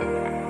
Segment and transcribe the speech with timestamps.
[0.00, 0.49] Thank you.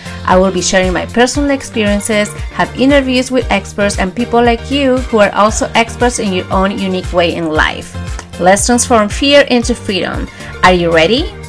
[0.31, 4.95] I will be sharing my personal experiences, have interviews with experts and people like you
[5.11, 7.91] who are also experts in your own unique way in life.
[8.39, 10.29] Let's transform fear into freedom.
[10.63, 11.40] Are you ready?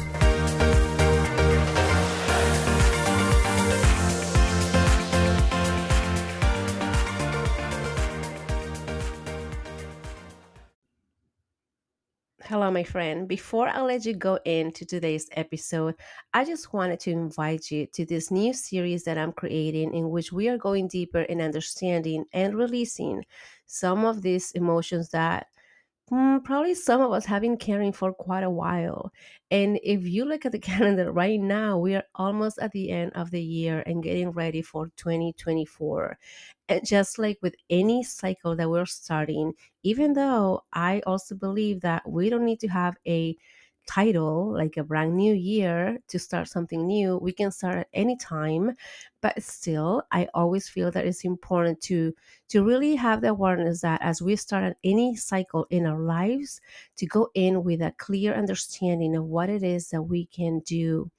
[12.83, 13.27] My friend.
[13.29, 15.95] Before I let you go into today's episode,
[16.33, 20.33] I just wanted to invite you to this new series that I'm creating, in which
[20.33, 23.23] we are going deeper in understanding and releasing
[23.65, 25.47] some of these emotions that
[26.11, 29.11] Mm, probably some of us have been caring for quite a while.
[29.49, 33.13] And if you look at the calendar right now, we are almost at the end
[33.15, 36.17] of the year and getting ready for 2024.
[36.67, 42.09] And just like with any cycle that we're starting, even though I also believe that
[42.09, 43.37] we don't need to have a
[43.85, 48.15] title like a brand new year to start something new we can start at any
[48.15, 48.71] time
[49.23, 52.13] but still i always feel that it's important to
[52.49, 56.59] to really have the awareness that as we start any cycle in our lives
[56.97, 61.09] to go in with a clear understanding of what it is that we can do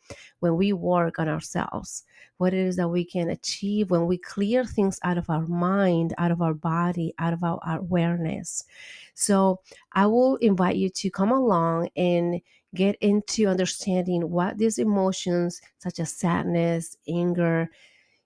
[0.41, 2.05] when we work on ourselves
[2.37, 6.13] what it is that we can achieve when we clear things out of our mind
[6.19, 8.65] out of our body out of our, our awareness.
[9.15, 9.61] So
[9.93, 12.41] I will invite you to come along and
[12.75, 17.71] get into understanding what these emotions, such as sadness, anger,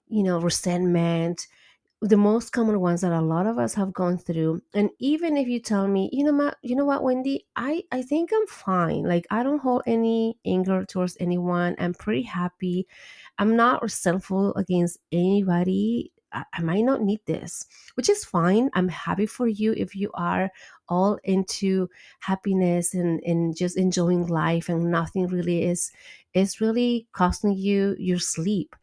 [0.09, 1.47] you know, resentment,
[2.01, 4.61] the most common ones that a lot of us have gone through.
[4.73, 7.45] And even if you tell me you know what you know what wendy?
[7.57, 9.03] I i think i'm fine.
[9.03, 11.75] Like i don't hold any anger towards anyone.
[11.79, 12.87] I'm pretty happy.
[13.37, 16.11] I'm not resentful against anybody.
[16.31, 17.65] I, I might not need this,
[17.95, 18.69] which is fine.
[18.73, 20.51] I'm happy for you if you are
[20.87, 21.89] all into
[22.19, 25.91] happiness and, and just enjoying life and nothing really is
[26.33, 28.75] is really costing you your sleep.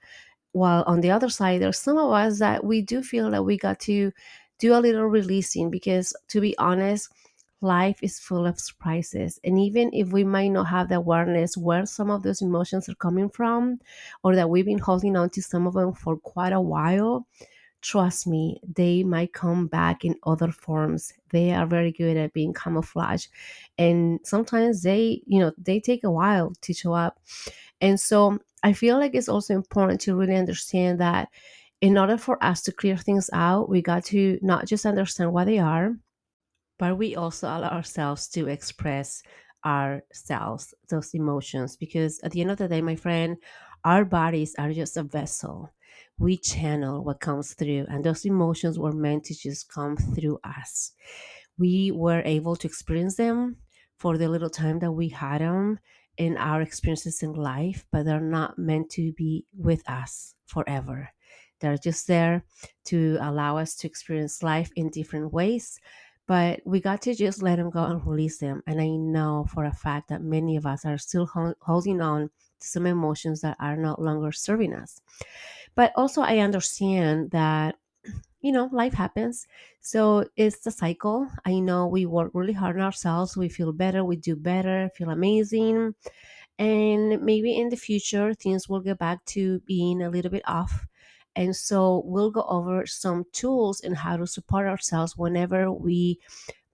[0.57, 3.59] While on the other side, there's some of us that we do feel that we
[3.59, 4.11] got to
[4.59, 7.11] do a little releasing because to be honest,
[7.61, 9.39] life is full of surprises.
[9.45, 12.95] And even if we might not have the awareness where some of those emotions are
[12.95, 13.81] coming from,
[14.25, 17.27] or that we've been holding on to some of them for quite a while,
[17.83, 21.13] trust me, they might come back in other forms.
[21.33, 23.27] They are very good at being camouflage.
[23.77, 27.21] And sometimes they, you know, they take a while to show up.
[27.83, 31.29] And so I feel like it's also important to really understand that
[31.81, 35.45] in order for us to clear things out, we got to not just understand what
[35.45, 35.95] they are,
[36.77, 39.23] but we also allow ourselves to express
[39.65, 43.37] ourselves, those emotions, because at the end of the day, my friend,
[43.85, 45.71] our bodies are just a vessel.
[46.19, 50.91] We channel what comes through, and those emotions were meant to just come through us.
[51.57, 53.59] We were able to experience them
[53.97, 55.79] for the little time that we had them
[56.19, 61.11] in our experiences in life, but they're not meant to be with us forever.
[61.61, 62.45] They're just there
[62.87, 65.81] to allow us to experience life in different ways
[66.27, 68.63] but we got to just let them go and release them.
[68.67, 71.29] And I know for a fact that many of us are still
[71.61, 75.01] holding on to some emotions that are no longer serving us.
[75.75, 77.77] But also, I understand that,
[78.47, 79.47] you know, life happens.
[79.81, 81.29] So it's the cycle.
[81.45, 83.37] I know we work really hard on ourselves.
[83.37, 84.05] We feel better.
[84.05, 85.95] We do better, feel amazing.
[86.59, 90.87] And maybe in the future, things will get back to being a little bit off
[91.39, 96.19] and so we'll go over some tools and how to support ourselves whenever we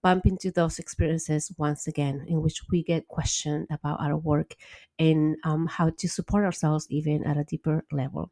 [0.03, 4.55] bump into those experiences once again, in which we get questioned about our work
[4.99, 8.29] and um, how to support ourselves even at a deeper level.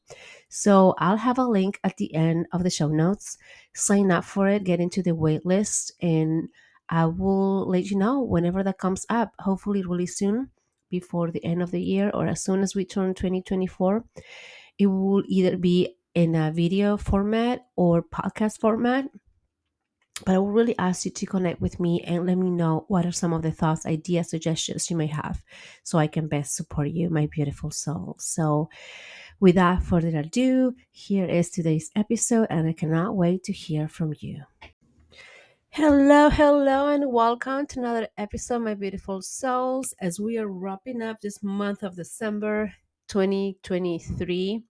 [0.49, 3.37] So I'll have a link at the end of the show notes.
[3.73, 6.49] Sign up for it, get into the wait list, and
[6.89, 10.49] I will let you know whenever that comes up, hopefully, really soon
[10.89, 14.03] before the end of the year or as soon as we turn 2024.
[14.77, 19.05] It will either be in a video format or podcast format.
[20.25, 23.05] But I will really ask you to connect with me and let me know what
[23.05, 25.41] are some of the thoughts, ideas, suggestions you may have
[25.83, 28.17] so I can best support you, my beautiful soul.
[28.19, 28.69] So,
[29.39, 34.43] without further ado, here is today's episode, and I cannot wait to hear from you.
[35.69, 41.19] Hello, hello, and welcome to another episode, my beautiful souls, as we are wrapping up
[41.21, 42.71] this month of December
[43.07, 44.61] 2023.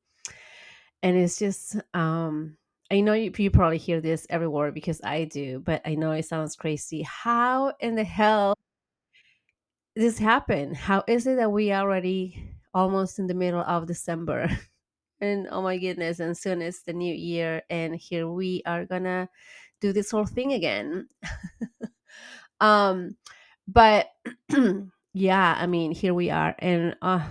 [1.03, 2.55] And it's just, um,
[2.91, 6.25] I know you, you probably hear this everywhere because I do, but I know it
[6.25, 7.03] sounds crazy.
[7.03, 8.53] How in the hell
[9.95, 10.75] this happened?
[10.75, 14.49] How is it that we already almost in the middle of December?
[15.23, 19.29] And oh my goodness, and soon it's the new year, and here we are gonna
[19.79, 21.07] do this whole thing again.
[22.59, 23.15] um,
[23.67, 24.07] but
[25.13, 27.23] yeah, I mean, here we are, and uh,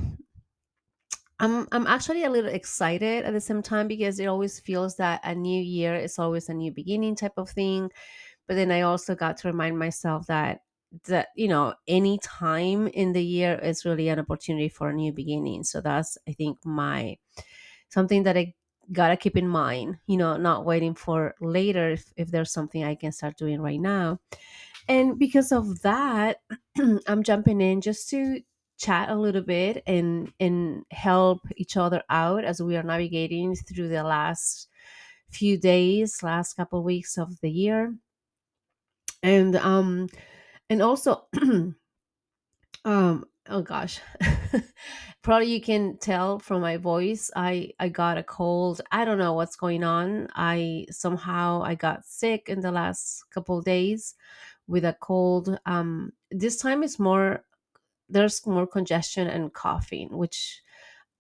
[1.41, 5.21] I'm I'm actually a little excited at the same time because it always feels that
[5.25, 7.91] a new year is always a new beginning type of thing.
[8.49, 10.63] But then I also got to remind myself that
[11.07, 15.13] that you know any time in the year is really an opportunity for a new
[15.13, 15.65] beginning.
[15.65, 17.19] So that's I think my
[17.89, 18.55] something that I
[18.93, 22.95] gotta keep in mind, you know, not waiting for later if, if there's something I
[22.97, 24.21] can start doing right now.
[24.89, 26.43] And because of that,
[27.07, 28.41] I'm jumping in just to
[28.81, 33.89] chat a little bit and and help each other out as we are navigating through
[33.89, 34.69] the last
[35.31, 37.95] few days, last couple of weeks of the year.
[39.23, 40.09] And um
[40.71, 41.27] and also
[42.85, 44.01] Um, oh gosh.
[45.23, 48.81] Probably you can tell from my voice I I got a cold.
[48.91, 50.29] I don't know what's going on.
[50.35, 54.15] I somehow I got sick in the last couple days
[54.67, 55.59] with a cold.
[55.67, 57.45] Um this time it's more
[58.11, 60.63] there's more congestion and coughing, which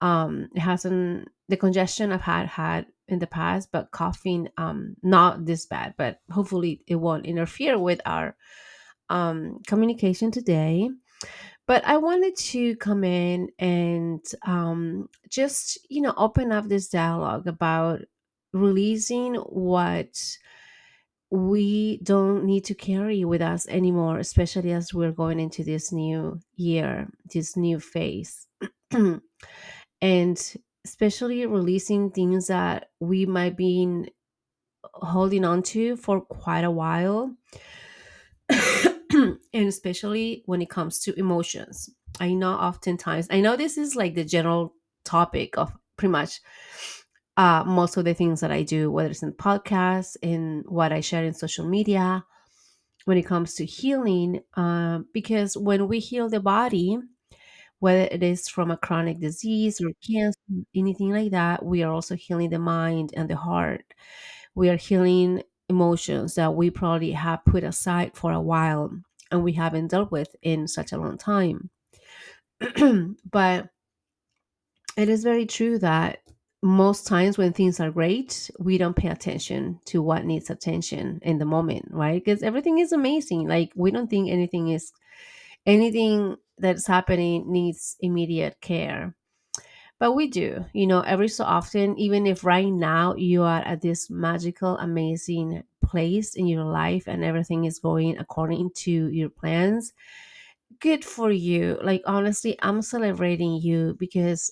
[0.01, 5.45] um it hasn't the congestion I've had had in the past, but coughing um not
[5.47, 8.37] this bad, but hopefully it won't interfere with our
[9.09, 10.91] um communication today.
[11.67, 17.47] But I wanted to come in and um, just, you know, open up this dialogue
[17.47, 18.01] about
[18.53, 20.19] releasing what
[21.31, 26.41] we don't need to carry with us anymore, especially as we're going into this new
[26.57, 28.47] year, this new phase.
[30.01, 30.55] and
[30.85, 34.07] especially releasing things that we might be
[34.83, 37.35] holding on to for quite a while
[39.13, 41.91] and especially when it comes to emotions.
[42.19, 44.75] I know oftentimes, I know this is like the general
[45.05, 46.41] topic of pretty much
[47.41, 51.01] uh, most of the things that I do, whether it's in podcasts, in what I
[51.01, 52.23] share in social media,
[53.07, 56.99] when it comes to healing, uh, because when we heal the body,
[57.79, 60.39] whether it is from a chronic disease or cancer,
[60.75, 63.87] anything like that, we are also healing the mind and the heart.
[64.55, 68.91] We are healing emotions that we probably have put aside for a while
[69.31, 71.71] and we haven't dealt with in such a long time.
[73.31, 73.71] but
[74.99, 76.19] it is very true that
[76.63, 81.39] most times when things are great, we don't pay attention to what needs attention in
[81.39, 82.23] the moment, right?
[82.23, 83.49] Because everything is amazing.
[83.49, 84.93] Like we don't think anything is
[85.67, 89.15] anything that's happening needs immediate care.
[89.99, 93.83] But we do, you know, every so often, even if right now you are at
[93.83, 99.93] this magical, amazing place in your life and everything is going according to your plans,
[100.81, 101.79] good for you.
[101.83, 104.51] Like, honestly, I'm celebrating you because,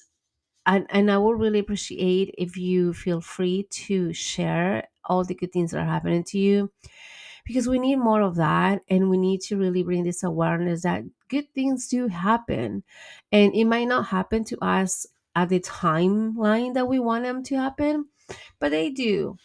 [0.68, 5.52] and, and I would really appreciate if you feel free to share all the good
[5.52, 6.72] things that are happening to you
[7.44, 11.04] because we need more of that and we need to really bring this awareness that
[11.28, 12.84] good things do happen
[13.32, 17.56] and it might not happen to us at the timeline that we want them to
[17.56, 18.06] happen
[18.60, 19.36] but they do.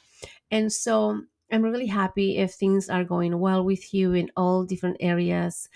[0.52, 4.98] And so i'm really happy if things are going well with you in all different
[5.00, 5.70] areas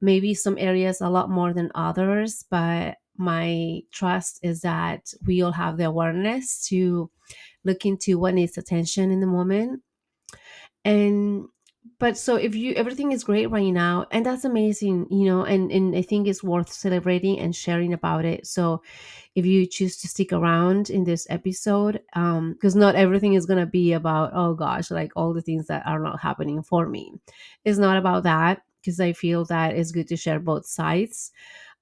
[0.00, 5.52] maybe some areas a lot more than others but my trust is that we all
[5.52, 7.10] have the awareness to
[7.64, 9.82] look into what needs attention in the moment.
[10.84, 11.48] And
[11.98, 15.70] but so if you everything is great right now and that's amazing you know and
[15.70, 18.46] and i think it's worth celebrating and sharing about it.
[18.46, 18.82] So
[19.34, 23.66] if you choose to stick around in this episode um because not everything is gonna
[23.66, 27.12] be about oh gosh like all the things that are not happening for me.
[27.64, 31.32] It's not about that because i feel that it's good to share both sides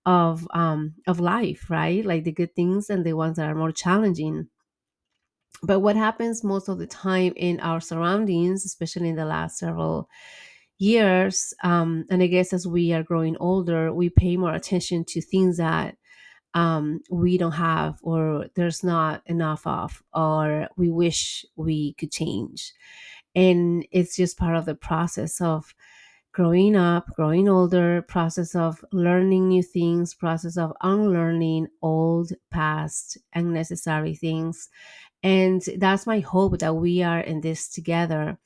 [0.04, 3.72] of um of life right like the good things and the ones that are more
[3.72, 4.48] challenging
[5.62, 10.08] but what happens most of the time in our surroundings, especially in the last several
[10.78, 15.20] years, um, and I guess as we are growing older, we pay more attention to
[15.20, 15.96] things that
[16.54, 22.72] um, we don't have or there's not enough of, or we wish we could change.
[23.34, 25.74] And it's just part of the process of
[26.32, 34.14] growing up, growing older, process of learning new things, process of unlearning old, past, unnecessary
[34.14, 34.68] things.
[35.22, 38.38] And that's my hope that we are in this together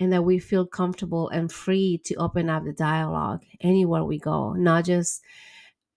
[0.00, 4.52] and that we feel comfortable and free to open up the dialogue anywhere we go,
[4.54, 5.22] not just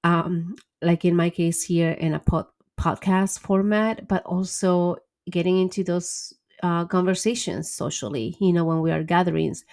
[0.03, 2.47] um, like in my case here in a pod-
[2.79, 4.97] podcast format, but also
[5.29, 9.65] getting into those uh, conversations socially, you know, when we are gatherings.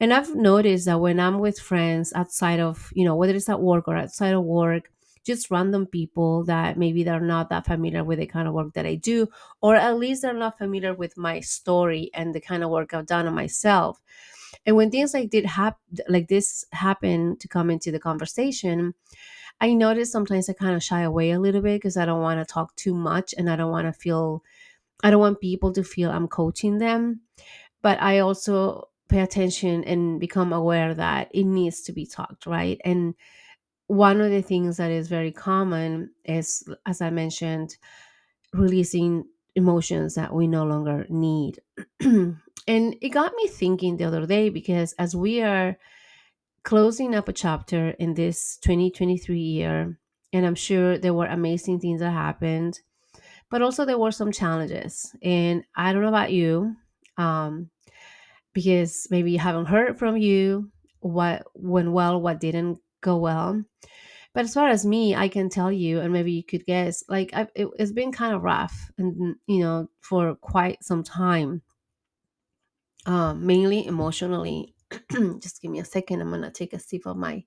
[0.00, 3.60] And I've noticed that when I'm with friends outside of, you know, whether it's at
[3.60, 4.90] work or outside of work,
[5.24, 8.86] just random people that maybe they're not that familiar with the kind of work that
[8.86, 9.28] I do,
[9.60, 13.06] or at least they're not familiar with my story and the kind of work I've
[13.06, 14.02] done on myself.
[14.66, 18.94] And when things like did hap- like this happen to come into the conversation,
[19.60, 22.40] I notice sometimes I kind of shy away a little bit because I don't want
[22.40, 24.42] to talk too much and I don't want to feel
[25.02, 27.20] I don't want people to feel I'm coaching them.
[27.82, 32.80] But I also pay attention and become aware that it needs to be talked, right?
[32.84, 33.14] And
[33.88, 37.76] one of the things that is very common is, as I mentioned,
[38.52, 41.60] releasing emotions that we no longer need.
[42.00, 42.36] and
[42.68, 45.76] it got me thinking the other day because as we are
[46.64, 49.98] closing up a chapter in this 2023 year,
[50.32, 52.80] and I'm sure there were amazing things that happened,
[53.52, 55.14] but also there were some challenges.
[55.22, 56.74] And I don't know about you,
[57.18, 57.68] um,
[58.54, 63.62] because maybe you haven't heard from you what went well, what didn't go well.
[64.32, 67.30] But as far as me, I can tell you, and maybe you could guess, like
[67.34, 71.60] I've, it, it's been kind of rough, and you know, for quite some time,
[73.04, 74.74] um, mainly emotionally.
[75.40, 76.22] Just give me a second.
[76.22, 77.44] I'm gonna take a sip of my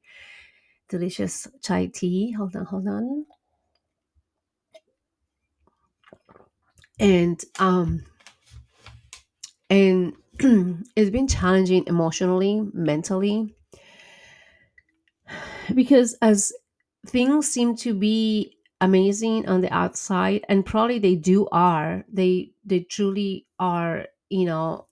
[0.87, 2.33] delicious chai tea.
[2.33, 3.25] Hold on, hold on.
[6.99, 8.03] And um,
[9.69, 10.13] and
[10.95, 13.55] it's been challenging emotionally, mentally,
[15.73, 16.53] because as
[17.07, 22.81] things seem to be amazing on the outside and probably they do are they they
[22.81, 24.85] truly are you know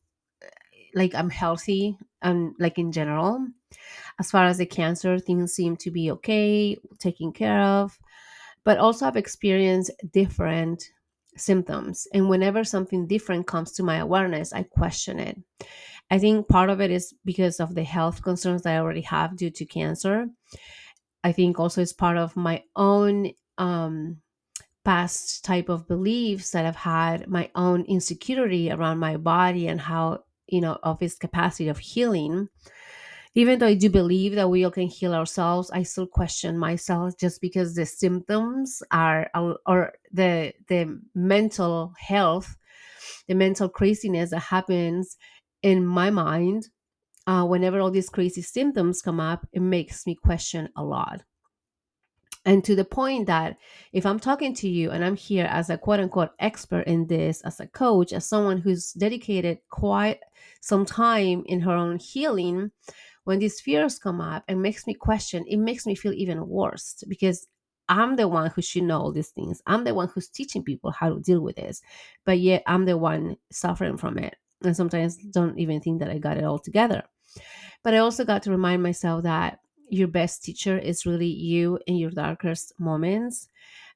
[0.96, 3.46] like i'm healthy and like in general.
[4.20, 8.00] As far as the cancer things seem to be okay taken care of.
[8.66, 10.92] But also i've experienced different
[11.38, 15.38] symptoms and whenever something different comes to my awareness i question it
[16.12, 19.36] i think part of it is because of the health concerns that i already have
[19.36, 20.28] due to cancer
[21.24, 24.18] I think also it's part of my own um,
[24.84, 30.24] past type of beliefs that I've had, my own insecurity around my body and how,
[30.48, 32.50] you know, of its capacity of healing.
[33.36, 37.18] Even though I do believe that we all can heal ourselves, I still question myself
[37.18, 39.30] just because the symptoms are,
[39.66, 42.56] or the the mental health,
[43.28, 45.18] the mental craziness that happens
[45.64, 46.70] in my mind
[47.26, 51.24] uh, whenever all these crazy symptoms come up, it makes me question a lot.
[52.46, 53.58] And to the point that
[53.94, 57.42] if I'm talking to you and I'm here as a quote unquote expert in this,
[57.42, 60.20] as a coach, as someone who's dedicated quite
[60.60, 62.72] some time in her own healing,
[63.24, 67.04] when these fears come up and makes me question, it makes me feel even worse
[67.08, 67.48] because
[67.90, 69.62] I'm the one who should know all these things.
[69.66, 71.82] I'm the one who's teaching people how to deal with this,
[72.26, 74.36] but yet I'm the one suffering from it.
[74.64, 77.04] And sometimes don't even think that I got it all together.
[77.84, 81.98] But I also got to remind myself that your best teacher is really you in
[81.98, 83.50] your darkest moments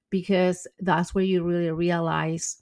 [0.10, 2.62] because that's where you really realize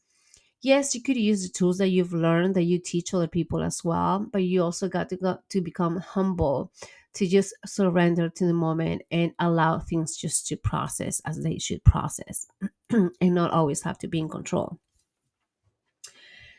[0.61, 3.83] yes you could use the tools that you've learned that you teach other people as
[3.83, 6.71] well but you also got to go to become humble
[7.13, 11.83] to just surrender to the moment and allow things just to process as they should
[11.83, 12.47] process
[12.89, 14.77] and not always have to be in control.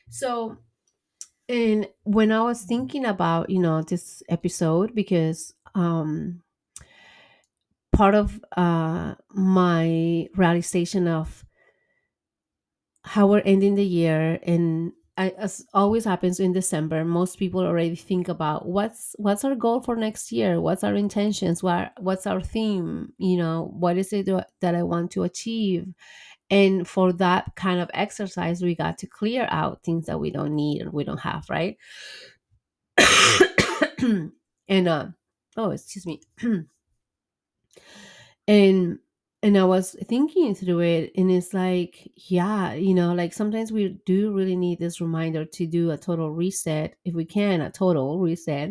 [0.08, 0.58] So
[1.48, 6.42] and when I was thinking about, you know, this episode, because um,
[7.92, 11.45] part of uh, my realization of
[13.06, 17.94] how we're ending the year, and I, as always happens in December, most people already
[17.94, 22.40] think about what's what's our goal for next year, what's our intentions, what what's our
[22.42, 24.26] theme, you know, what is it
[24.60, 25.86] that I want to achieve,
[26.50, 30.54] and for that kind of exercise, we got to clear out things that we don't
[30.54, 31.76] need and we don't have, right?
[34.68, 35.06] and uh,
[35.56, 36.20] oh, excuse me.
[38.48, 38.98] and
[39.46, 43.90] and I was thinking through it, and it's like, yeah, you know, like sometimes we
[44.04, 48.18] do really need this reminder to do a total reset, if we can, a total
[48.18, 48.70] reset,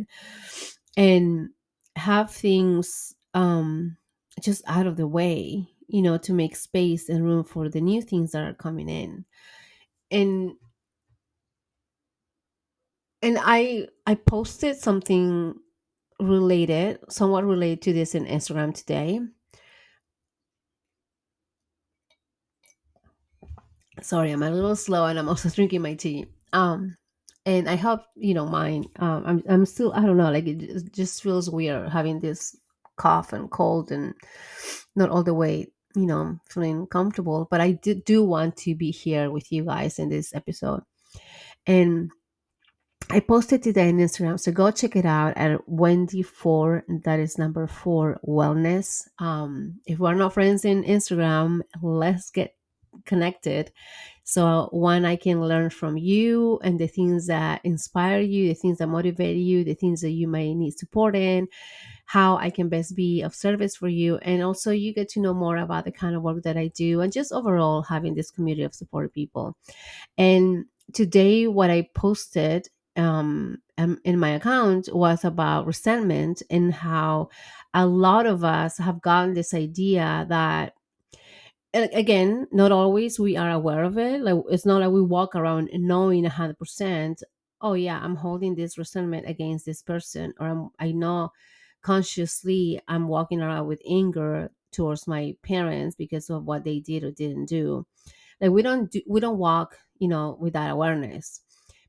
[0.98, 1.50] and
[1.96, 3.96] have things um
[4.42, 8.02] just out of the way you know to make space and room for the new
[8.02, 9.24] things that are coming in.
[10.12, 10.56] And
[13.22, 15.56] and i i posted something
[16.20, 19.22] related somewhat related to this in instagram today
[24.02, 26.96] sorry i'm a little slow and i'm also drinking my tea um
[27.46, 28.88] and I hope you don't mind.
[28.98, 32.58] Um, I'm I'm still I don't know like it just just feels weird having this
[32.98, 34.14] cough and cold and
[34.96, 37.48] not all the way you know feeling comfortable.
[37.50, 40.82] But I do, do want to be here with you guys in this episode,
[41.68, 42.12] and
[43.12, 46.84] I posted today on Instagram, so go check it out at Wendy Four.
[47.04, 49.08] That is number four wellness.
[49.20, 52.56] Um, if we're not friends in Instagram, let's get
[53.06, 53.72] connected.
[54.24, 58.80] So one, I can learn from you and the things that inspire you, the things
[58.80, 61.48] that motivate you, the things that you may need support in,
[62.06, 65.34] how I can best be of service for you, and also you get to know
[65.34, 68.64] more about the kind of work that I do, and just overall having this community
[68.64, 69.58] of supportive people.
[70.18, 77.30] And today, what I posted um, um, in my account was about resentment and how
[77.74, 80.75] a lot of us have gotten this idea that
[81.76, 84.22] again not always we are aware of it.
[84.22, 87.22] Like it's not like we walk around knowing a 100%
[87.62, 91.32] oh yeah i'm holding this resentment against this person or I'm, i know
[91.82, 97.12] consciously i'm walking around with anger towards my parents because of what they did or
[97.12, 97.88] didn't do.
[98.42, 101.42] Like we don't do, we don't walk you know with that awareness.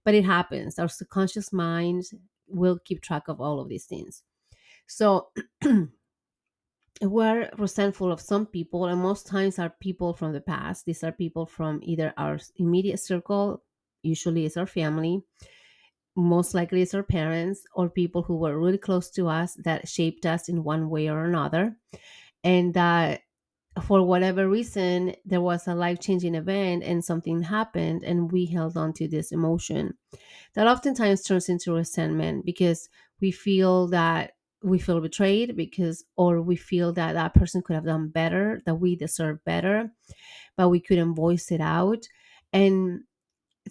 [0.05, 0.79] But it happens.
[0.79, 2.05] Our subconscious mind
[2.47, 4.23] will keep track of all of these things.
[4.87, 5.31] So
[7.03, 10.87] we're resentful of some people and most times are people from the past.
[10.87, 13.63] These are people from either our immediate circle
[14.03, 15.21] usually it's our family
[16.17, 20.25] most likely it's our parents or people who were really close to us that shaped
[20.25, 21.77] us in one way or another.
[22.43, 23.21] And that
[23.83, 28.95] for whatever reason there was a life-changing event and something happened and we held on
[28.95, 29.93] to this emotion.
[30.55, 32.89] That oftentimes turns into resentment because
[33.21, 34.33] we feel that
[34.67, 38.75] we feel betrayed because or we feel that that person could have done better that
[38.77, 39.91] we deserve better
[40.57, 42.09] but we couldn't voice it out.
[42.53, 43.03] And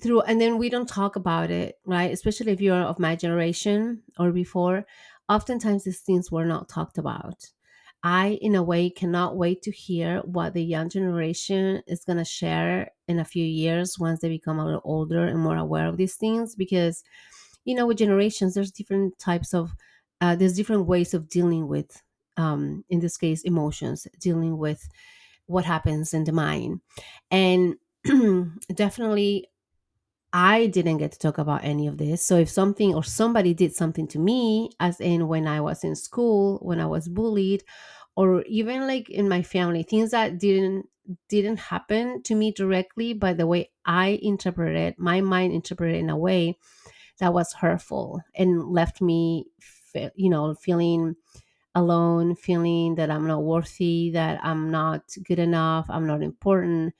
[0.01, 2.11] through and then we don't talk about it right?
[2.11, 4.85] Especially if you're of my generation or before
[5.29, 7.51] oftentimes these things were not talked about.
[8.03, 12.25] I in a way cannot wait to hear what the young generation is going to
[12.25, 15.97] share in a few years once they become a little older and more aware of
[15.97, 17.03] these things because
[17.65, 19.71] you know with generations there's different types of
[20.21, 22.01] uh, there's different ways of dealing with
[22.37, 24.87] um, in this case emotions dealing with
[25.47, 26.81] what happens in the mind
[27.31, 27.75] and
[28.75, 29.47] definitely
[30.37, 32.21] I didn't get to talk about any of this.
[32.27, 35.95] So if something or somebody did something to me, as in when I was in
[35.95, 37.63] school, when I was bullied,
[38.17, 40.89] or even like in my family, things that didn't
[41.29, 46.17] didn't happen to me directly, but the way I interpreted, my mind interpreted in a
[46.17, 46.57] way
[47.19, 49.45] that was hurtful and left me,
[49.95, 51.15] fe- you know, feeling
[51.75, 56.95] alone, feeling that I'm not worthy, that I'm not good enough, I'm not important,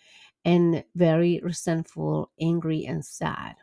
[0.46, 3.56] and very resentful, angry, and sad.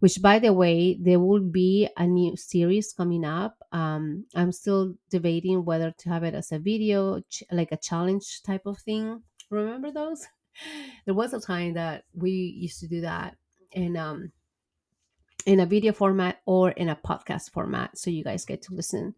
[0.00, 3.62] Which, by the way, there will be a new series coming up.
[3.72, 8.42] Um, I'm still debating whether to have it as a video, ch- like a challenge
[8.42, 9.22] type of thing.
[9.50, 10.26] Remember those?
[11.04, 13.36] There was a time that we used to do that,
[13.72, 14.32] and um,
[15.46, 19.14] in a video format or in a podcast format so you guys get to listen.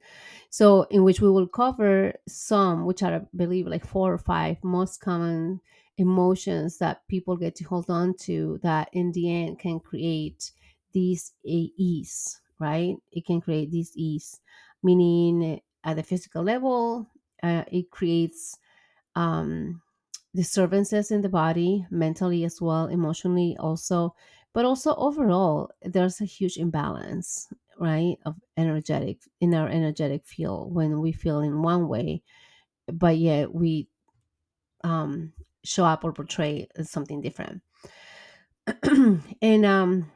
[0.50, 4.62] So in which we will cover some which are i believe like four or five
[4.62, 5.60] most common
[5.96, 10.52] emotions that people get to hold on to that in the end can create
[10.92, 12.96] these ease right?
[13.12, 14.40] It can create this ease
[14.82, 17.08] meaning at the physical level
[17.42, 18.58] uh, it creates
[19.16, 19.80] um
[20.34, 24.14] disturbances in the body mentally as well emotionally also
[24.52, 31.00] but also overall there's a huge imbalance right of energetic in our energetic field when
[31.00, 32.22] we feel in one way
[32.92, 33.88] but yet we
[34.84, 35.32] um
[35.64, 37.62] show up or portray something different.
[39.42, 40.10] And um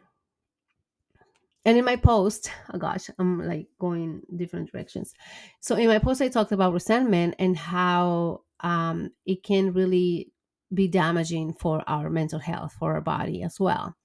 [1.65, 5.15] and in my post oh gosh i'm like going different directions.
[5.61, 10.33] So in my post i talked about resentment and how um it can really
[10.75, 13.97] be damaging for our mental health for our body as well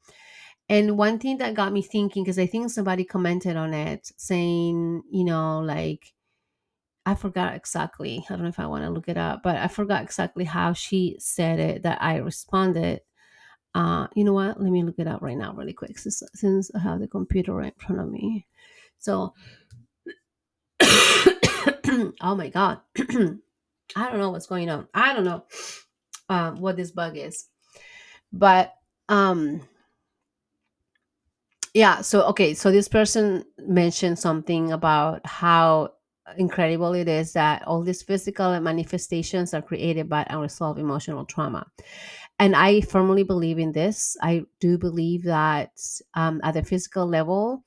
[0.70, 5.02] and one thing that got me thinking because i think somebody commented on it saying
[5.12, 6.14] you know like
[7.06, 9.68] i forgot exactly i don't know if i want to look it up but i
[9.68, 13.02] forgot exactly how she said it that i responded
[13.76, 14.60] uh, you know what?
[14.60, 17.54] Let me look it up right now, really quick, since, since I have the computer
[17.54, 18.48] right in front of me.
[18.98, 19.36] So,
[20.82, 23.04] oh my god, I
[24.10, 24.88] don't know what's going on.
[24.96, 25.46] I don't know
[26.30, 27.48] uh, what this bug is,
[28.32, 28.74] but
[29.10, 29.62] um,
[31.74, 32.02] yeah.
[32.02, 35.94] So okay, so this person mentioned something about how
[36.38, 41.66] incredible it is that all these physical manifestations are created by unresolved emotional trauma.
[42.40, 44.16] And I firmly believe in this.
[44.22, 45.72] I do believe that
[46.14, 47.64] um, at the physical level,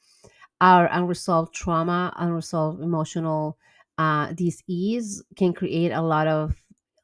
[0.60, 3.56] our unresolved trauma, unresolved emotional
[3.98, 6.54] uh, disease can create a lot of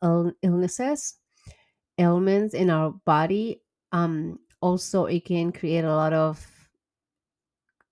[0.03, 1.15] Ill- illnesses,
[1.99, 3.63] ailments in our body.
[3.93, 6.45] Um, also, it can create a lot of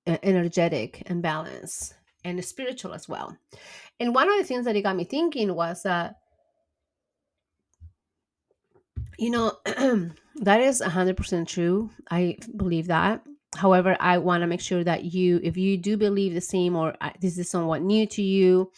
[0.06, 3.36] energetic imbalance and spiritual as well.
[4.00, 6.16] And one of the things that it got me thinking was that,
[9.18, 9.52] you know,
[10.36, 11.90] that is 100% true.
[12.10, 13.22] I believe that.
[13.56, 16.94] However, I want to make sure that you, if you do believe the same or
[17.00, 18.72] uh, this is somewhat new to you,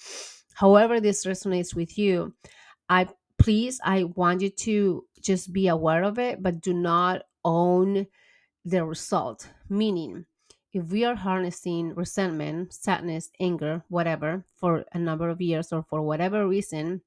[0.55, 2.35] however this resonates with you,
[2.89, 3.09] I
[3.39, 8.07] please, I want you to just be aware of it, but do not own
[8.65, 9.49] the result.
[9.69, 10.25] Meaning,
[10.73, 16.03] if we are harnessing resentment, sadness, anger, whatever, for a number of years or for
[16.03, 17.01] whatever reason,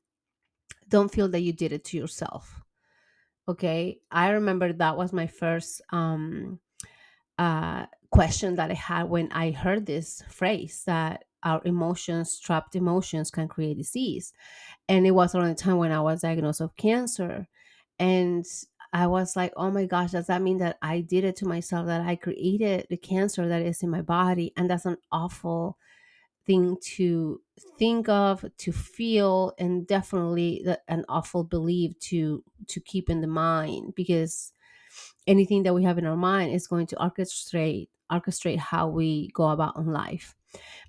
[0.87, 2.61] don't feel that you did it to yourself.
[3.47, 3.99] Okay.
[4.11, 6.59] I remember that was my first um,
[7.37, 13.31] uh, question that I had when I heard this phrase that our emotions, trapped emotions,
[13.31, 14.33] can create disease.
[14.87, 17.47] And it was around the time when I was diagnosed of cancer.
[17.99, 18.45] And
[18.93, 21.85] I was like, oh my gosh, does that mean that I did it to myself,
[21.87, 24.53] that I created the cancer that is in my body?
[24.57, 25.77] And that's an awful
[26.45, 27.41] thing to
[27.77, 33.93] think of, to feel, and definitely an awful belief to to keep in the mind
[33.95, 34.53] because
[35.27, 39.49] anything that we have in our mind is going to orchestrate orchestrate how we go
[39.49, 40.35] about in life.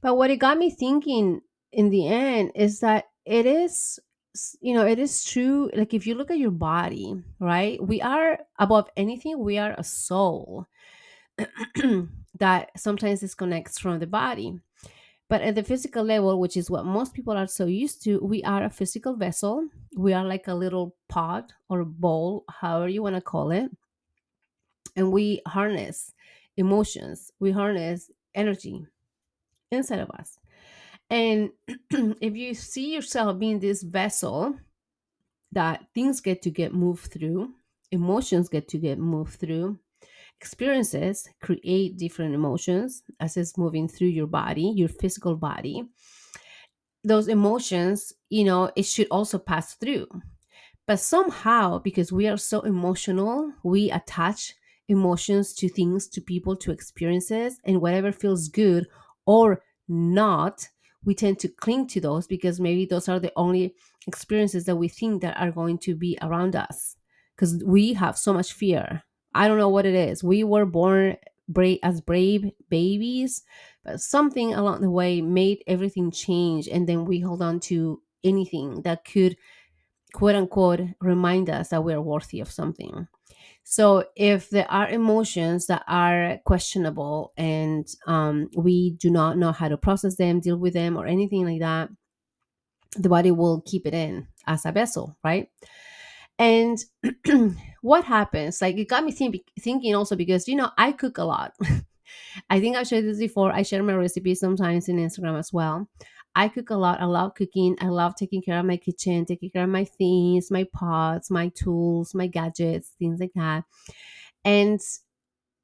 [0.01, 1.43] But what it got me thinking
[1.73, 4.01] in the end is that it is
[4.61, 8.39] you know it is true like if you look at your body right we are
[8.59, 10.67] above anything we are a soul
[12.39, 14.59] that sometimes disconnects from the body.
[15.29, 18.43] But at the physical level which is what most people are so used to we
[18.43, 19.69] are a physical vessel.
[19.97, 23.71] We are like a little pot or bowl however you want to call it.
[24.97, 26.15] And we harness
[26.57, 28.87] emotions we harness energy
[29.71, 30.39] inside of us
[31.11, 31.51] and
[31.91, 34.57] if you see yourself being this vessel
[35.53, 37.51] that things get to get moved through,
[37.91, 39.79] emotions get to get moved through,
[40.41, 45.85] experiences create different emotions as it's moving through your body, your physical body.
[47.03, 50.07] Those emotions, you know, it should also pass through.
[50.87, 54.55] But somehow, because we are so emotional, we attach
[54.89, 58.87] emotions to things, to people, to experiences, and whatever feels good
[59.25, 60.69] or not
[61.05, 63.75] we tend to cling to those because maybe those are the only
[64.07, 66.97] experiences that we think that are going to be around us
[67.35, 69.03] because we have so much fear.
[69.35, 70.23] I don't know what it is.
[70.25, 71.17] We were born
[71.49, 73.43] brave as brave babies
[73.85, 78.83] but something along the way made everything change and then we hold on to anything
[78.83, 79.37] that could
[80.13, 83.09] quote unquote remind us that we're worthy of something
[83.65, 89.69] so if there are emotions that are questionable and um, we do not know how
[89.69, 91.89] to process them, deal with them, or anything like that,
[92.97, 95.49] the body will keep it in as a vessel, right?
[96.39, 96.79] And
[97.83, 98.61] what happens?
[98.61, 101.55] Like it got me think, thinking also because you know I cook a lot.
[102.51, 103.53] I think I've shared this before.
[103.53, 105.89] I share my recipes sometimes in Instagram as well.
[106.35, 107.01] I cook a lot.
[107.01, 107.77] I love cooking.
[107.81, 111.49] I love taking care of my kitchen, taking care of my things, my pots, my
[111.51, 113.65] tools, my gadgets, things like that.
[114.45, 114.81] And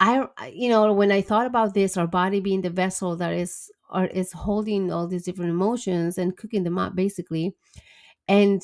[0.00, 3.70] I, you know, when I thought about this, our body being the vessel that is
[3.90, 7.56] or is holding all these different emotions and cooking them up, basically.
[8.28, 8.62] And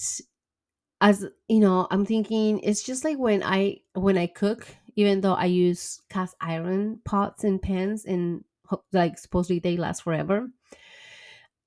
[1.01, 5.35] as you know, I'm thinking it's just like when I when I cook, even though
[5.35, 8.45] I use cast iron pots and pans, and
[8.93, 10.49] like supposedly they last forever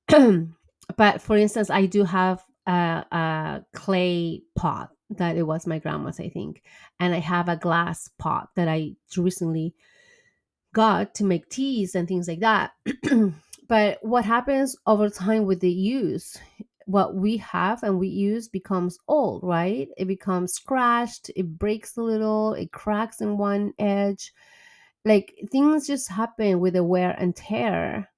[0.98, 6.20] but for instance, I do have a, a clay pot that it was my grandma's,
[6.20, 6.64] I think,
[7.00, 9.76] and I have a glass pot that I recently
[10.74, 12.72] got to make teas and things like that.
[13.68, 16.38] but what happens over time with the use?
[16.86, 19.88] What we have and we use becomes old, right?
[19.98, 24.34] It becomes scratched, it breaks a little, it cracks in one edge.
[25.04, 28.10] Like things just happen with the wear and tear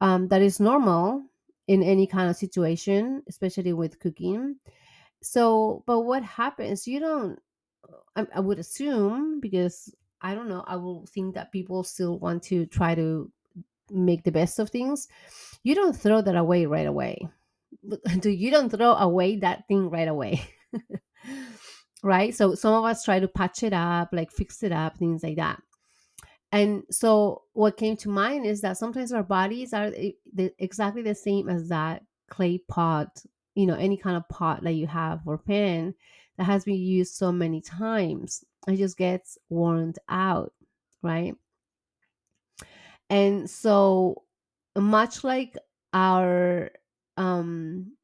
[0.00, 1.24] um, that is normal
[1.68, 4.56] in any kind of situation, especially with cooking.
[5.22, 6.86] So, but what happens?
[6.86, 7.38] You don't,
[8.16, 12.42] I, I would assume, because I don't know, I will think that people still want
[12.44, 13.30] to try to
[13.90, 15.08] make the best of things.
[15.62, 17.28] You don't throw that away right away.
[18.20, 20.42] Do You don't throw away that thing right away.
[22.02, 22.34] right?
[22.34, 25.36] So some of us try to patch it up, like fix it up, things like
[25.36, 25.62] that.
[26.52, 29.92] And so what came to mind is that sometimes our bodies are
[30.58, 34.86] exactly the same as that clay pot, you know, any kind of pot that you
[34.88, 35.94] have or pan
[36.36, 40.52] that has been used so many times, it just gets worn out,
[41.02, 41.36] right?
[43.08, 44.24] And so
[44.76, 45.56] much like
[45.92, 46.70] our
[47.16, 47.96] um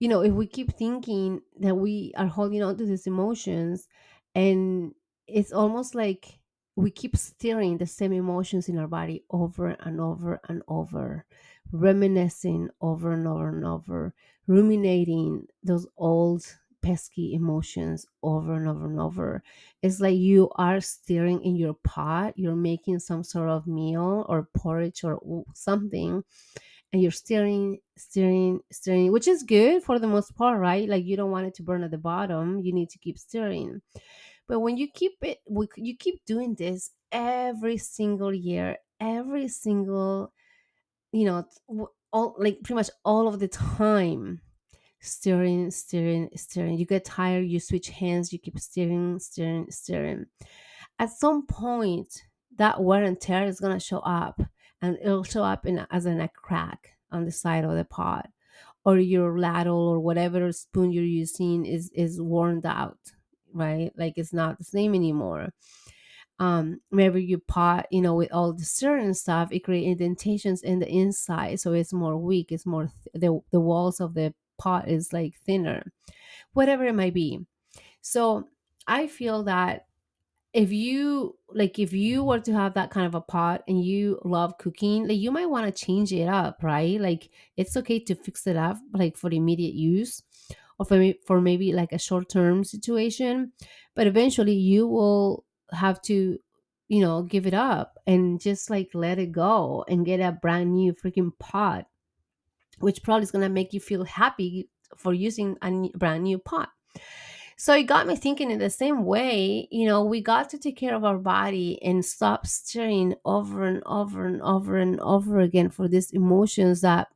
[0.00, 3.88] you know, if we keep thinking that we are holding on to these emotions,
[4.34, 4.94] and
[5.26, 6.37] it's almost like
[6.78, 11.26] we keep stirring the same emotions in our body over and over and over,
[11.72, 14.14] reminiscing over and over and over,
[14.46, 19.42] ruminating those old pesky emotions over and over and over.
[19.82, 24.48] It's like you are stirring in your pot, you're making some sort of meal or
[24.54, 25.20] porridge or
[25.54, 26.22] something
[26.92, 30.88] and you're stirring, stirring, stirring, which is good for the most part, right?
[30.88, 32.60] Like you don't want it to burn at the bottom.
[32.60, 33.82] You need to keep stirring.
[34.48, 35.38] But when you keep it,
[35.76, 40.32] you keep doing this every single year, every single,
[41.12, 41.44] you know,
[42.12, 44.40] all like pretty much all of the time,
[45.00, 46.78] stirring, stirring, stirring.
[46.78, 50.26] You get tired, you switch hands, you keep stirring, stirring, stirring.
[50.98, 52.22] At some point,
[52.56, 54.40] that wear and tear is gonna show up
[54.80, 58.30] and it'll show up in as in a crack on the side of the pot
[58.84, 62.98] or your ladle or whatever spoon you're using is is worn out
[63.52, 63.92] right?
[63.96, 65.52] Like it's not the same anymore.
[66.38, 70.78] Um maybe you pot you know with all the certain stuff it creates indentations in
[70.78, 74.88] the inside so it's more weak it's more th- the, the walls of the pot
[74.88, 75.92] is like thinner
[76.54, 77.40] whatever it might be.
[78.02, 78.48] So
[78.88, 79.86] i feel that
[80.54, 84.20] if you like if you were to have that kind of a pot and you
[84.24, 87.00] love cooking like you might want to change it up right?
[87.00, 90.22] Like it's okay to fix it up like for immediate use
[90.78, 93.52] or for, for maybe like a short-term situation
[93.94, 96.38] but eventually you will have to
[96.88, 100.74] you know give it up and just like let it go and get a brand
[100.74, 101.86] new freaking pot
[102.80, 106.70] which probably is going to make you feel happy for using a brand new pot.
[107.56, 110.76] So it got me thinking in the same way, you know, we got to take
[110.76, 115.68] care of our body and stop stirring over and over and over and over again
[115.68, 117.08] for these emotions that,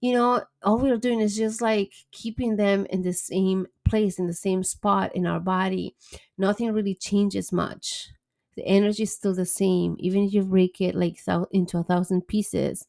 [0.00, 4.26] you know, all we're doing is just like keeping them in the same place, in
[4.26, 5.94] the same spot in our body.
[6.38, 8.08] Nothing really changes much.
[8.56, 11.18] The energy is still the same, even if you break it like
[11.52, 12.86] into a thousand pieces.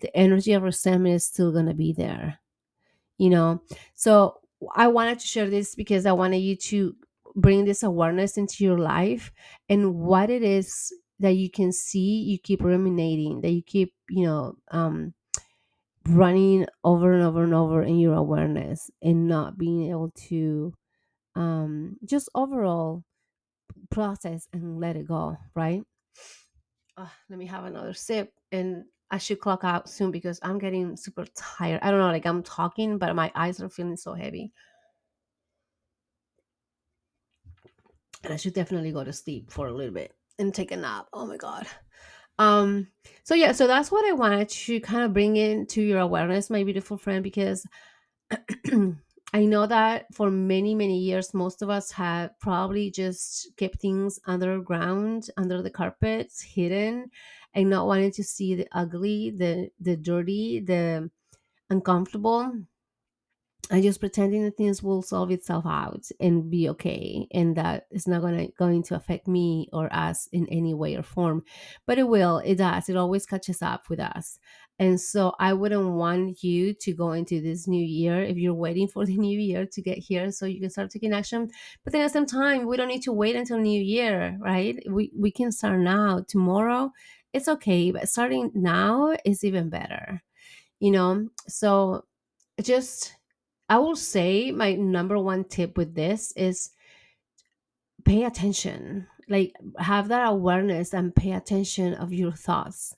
[0.00, 2.40] The energy of resentment is still gonna be there,
[3.18, 3.62] you know.
[3.94, 4.40] So
[4.74, 6.96] I wanted to share this because I wanted you to
[7.36, 9.32] bring this awareness into your life
[9.68, 14.24] and what it is that you can see you keep ruminating that you keep you
[14.24, 15.14] know um
[16.08, 20.72] running over and over and over in your awareness and not being able to
[21.36, 23.04] um just overall
[23.90, 25.84] process and let it go right
[27.28, 31.24] let me have another sip and I should clock out soon because I'm getting super
[31.36, 31.80] tired.
[31.82, 34.52] I don't know, like I'm talking, but my eyes are feeling so heavy.
[38.24, 41.08] And I should definitely go to sleep for a little bit and take a nap.
[41.12, 41.68] Oh my god.
[42.38, 42.88] Um
[43.22, 46.64] so yeah, so that's what I wanted to kind of bring into your awareness, my
[46.64, 47.66] beautiful friend, because
[49.32, 54.20] I know that for many, many years, most of us have probably just kept things
[54.26, 57.10] underground, under the carpets, hidden,
[57.54, 61.10] and not wanting to see the ugly, the the dirty, the
[61.70, 62.52] uncomfortable,
[63.70, 68.06] and just pretending that things will solve itself out and be okay, and that it's
[68.06, 71.44] not gonna going to affect me or us in any way or form,
[71.86, 72.38] but it will.
[72.38, 72.88] It does.
[72.88, 74.38] It always catches up with us.
[74.78, 78.88] And so I wouldn't want you to go into this new year if you're waiting
[78.88, 81.50] for the new year to get here so you can start taking action.
[81.84, 84.82] But then at same time, we don't need to wait until new year, right?
[84.88, 86.24] We we can start now.
[86.28, 86.90] Tomorrow
[87.32, 90.22] it's okay, but starting now is even better.
[90.80, 92.04] You know, so
[92.62, 93.14] just
[93.68, 96.70] I will say my number one tip with this is
[98.04, 99.06] pay attention.
[99.28, 102.94] Like have that awareness and pay attention of your thoughts.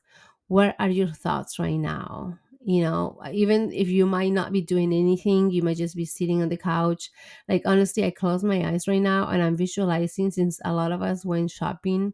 [0.48, 2.38] Where are your thoughts right now?
[2.64, 6.42] You know, even if you might not be doing anything, you might just be sitting
[6.42, 7.11] on the couch.
[7.48, 11.00] Like honestly, I close my eyes right now and I'm visualizing since a lot of
[11.00, 12.12] us went shopping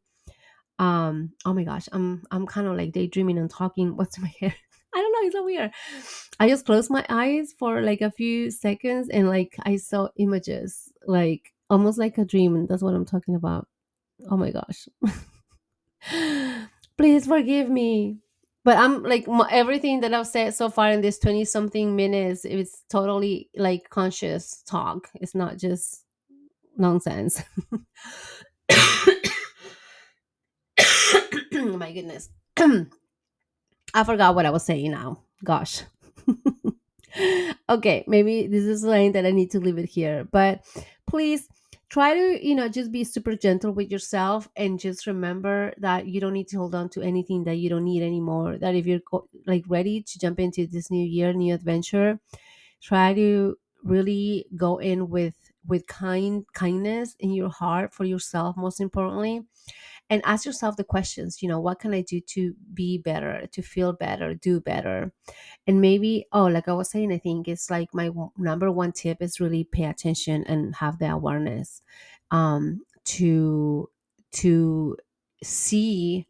[0.78, 4.32] um oh my gosh i'm i'm kind of like daydreaming and talking what's in my
[4.40, 4.54] head
[4.94, 5.70] i don't know it's so weird.
[6.40, 10.92] I just closed my eyes for like a few seconds and like i saw images
[11.06, 13.66] like almost like a dream and that's what i'm talking about.
[14.30, 14.88] Oh my gosh.
[16.98, 18.18] Please forgive me.
[18.64, 22.82] But i'm like everything that i've said so far in this 20 something minutes it's
[22.90, 25.10] totally like conscious talk.
[25.14, 26.04] It's not just
[26.76, 27.42] nonsense.
[31.54, 32.28] Oh my goodness.
[33.94, 35.22] I forgot what I was saying now.
[35.44, 35.82] Gosh.
[37.68, 40.24] okay, maybe this is a line that I need to leave it here.
[40.30, 40.64] But
[41.06, 41.48] please
[41.90, 46.20] try to, you know, just be super gentle with yourself and just remember that you
[46.20, 48.56] don't need to hold on to anything that you don't need anymore.
[48.58, 49.00] That if you're
[49.46, 52.18] like ready to jump into this new year, new adventure,
[52.82, 55.34] try to really go in with
[55.66, 59.42] with kind kindness in your heart for yourself most importantly
[60.12, 63.62] and ask yourself the questions you know what can i do to be better to
[63.62, 65.12] feel better do better?
[65.66, 69.22] And maybe oh like i was saying i think it's like my number one tip
[69.22, 71.82] is really pay attention and have the awareness
[72.30, 73.90] um to
[74.32, 74.96] to
[75.42, 76.26] see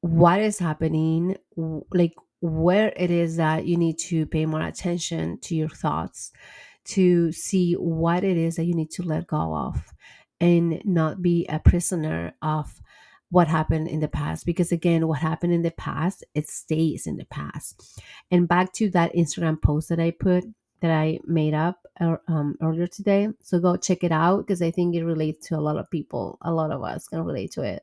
[0.00, 1.36] what is happening
[1.92, 6.32] like where it is that you need to pay more attention to your thoughts
[6.84, 9.94] to see what it is that you need to let go of
[10.40, 12.81] and not be a prisoner of
[13.32, 17.16] what happened in the past because again what happened in the past it stays in
[17.16, 17.98] the past.
[18.30, 20.44] And back to that instagram post that i put
[20.80, 24.70] that i made up uh, um, earlier today so go check it out because i
[24.70, 27.62] think it relates to a lot of people a lot of us can relate to
[27.62, 27.82] it.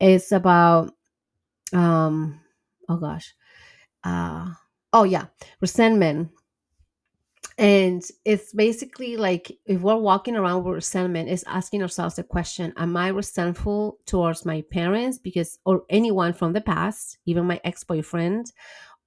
[0.00, 0.92] It's about
[1.72, 2.40] um
[2.88, 3.34] oh gosh
[4.02, 4.48] uh
[4.92, 5.26] oh yeah
[5.60, 6.30] resentment
[7.58, 12.72] and it's basically like if we're walking around with resentment, is asking ourselves the question
[12.76, 17.82] Am I resentful towards my parents because, or anyone from the past, even my ex
[17.82, 18.52] boyfriend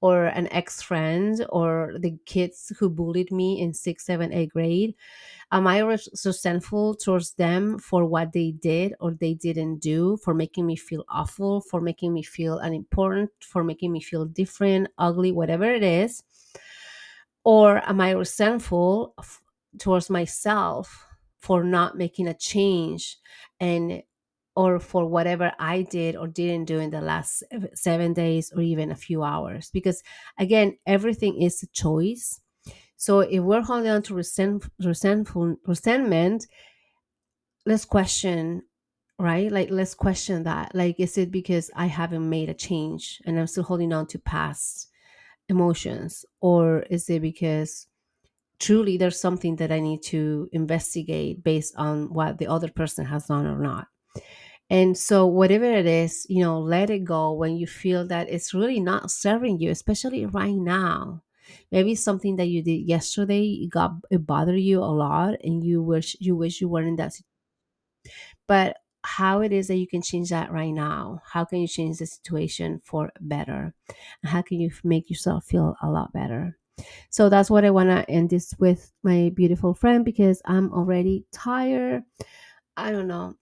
[0.02, 4.96] or an ex friend or the kids who bullied me in sixth, seventh, eighth grade?
[5.52, 10.34] Am I res- resentful towards them for what they did or they didn't do, for
[10.34, 15.32] making me feel awful, for making me feel unimportant, for making me feel different, ugly,
[15.32, 16.24] whatever it is?
[17.44, 19.42] Or am i resentful f-
[19.80, 21.06] towards myself
[21.40, 23.18] for not making a change
[23.60, 24.04] and
[24.56, 28.92] or for whatever i did or didn't do in the last seven days or even
[28.92, 29.70] a few hours?
[29.72, 30.04] Because
[30.38, 32.42] again everything is a choice.
[32.98, 36.46] So if we're holding on to resent, resentful resentment
[37.66, 38.64] let's question
[39.20, 39.52] right?
[39.52, 40.74] Like let's question that.
[40.74, 44.20] Like is it because i haven't made a change and i'm still holding on to
[44.20, 44.91] past
[45.52, 47.88] emotions or is it because
[48.60, 53.28] truly there's something that I need to investigate based on what the other person has
[53.28, 53.88] done or not.
[54.70, 58.54] And so, whatever it is, you know, let it go when you feel that it's
[58.54, 61.24] really not serving you, especially right now.
[61.72, 66.16] Maybe something that you did yesterday got it bothered you a lot, and you wish
[66.22, 67.14] you wish you weren't in that.
[68.48, 71.22] But how it is that you can change that right now?
[71.26, 73.74] How can you change the situation for better?
[74.24, 76.58] How can you make yourself feel a lot better?
[77.10, 81.26] So that's what I want to end this with, my beautiful friend, because I'm already
[81.32, 82.04] tired.
[82.78, 83.36] I don't know,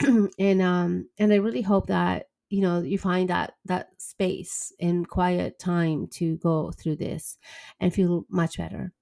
[0.38, 5.08] and um, and I really hope that you know you find that that space and
[5.08, 7.36] quiet time to go through this
[7.80, 8.92] and feel much better.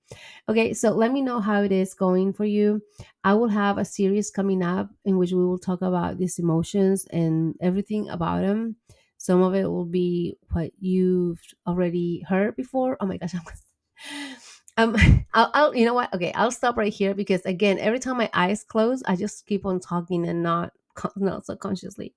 [0.48, 2.82] Okay, so let me know how it is going for you.
[3.24, 7.06] I will have a series coming up in which we will talk about these emotions
[7.10, 8.76] and everything about them.
[9.16, 12.96] Some of it will be what you've already heard before.
[13.00, 13.34] Oh my gosh,
[14.76, 14.96] I'm um
[15.34, 18.30] I'll, I'll you know what okay i'll stop right here because again every time my
[18.32, 20.72] eyes close i just keep on talking and not
[21.16, 22.14] not subconsciously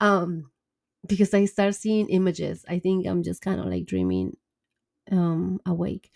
[0.00, 0.50] um
[1.06, 4.36] because i start seeing images i think i'm just kind of like dreaming
[5.12, 6.10] um awake.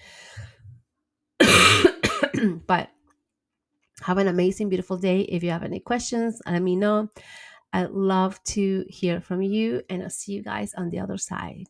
[2.67, 2.91] But
[4.03, 5.23] have an amazing beautiful day.
[5.23, 7.09] If you have any questions let me know.
[7.73, 11.67] I'd love to hear from you and i'll see you guys on the other side